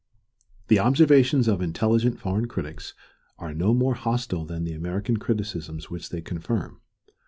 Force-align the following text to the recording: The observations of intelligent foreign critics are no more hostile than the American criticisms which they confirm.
The 0.67 0.79
observations 0.79 1.47
of 1.47 1.61
intelligent 1.61 2.17
foreign 2.19 2.47
critics 2.47 2.95
are 3.37 3.53
no 3.53 3.71
more 3.71 3.93
hostile 3.93 4.45
than 4.45 4.63
the 4.63 4.73
American 4.73 5.17
criticisms 5.17 5.91
which 5.91 6.09
they 6.09 6.21
confirm. 6.21 6.81